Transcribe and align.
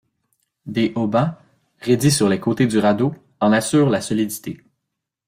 Des 0.65 0.93
haubans, 0.95 1.35
raidis 1.81 2.09
sur 2.09 2.27
les 2.27 2.39
côtés 2.39 2.65
du 2.65 2.79
radeau, 2.79 3.13
en 3.39 3.51
assurent 3.51 3.91
la 3.91 4.01
solidité. 4.01 4.59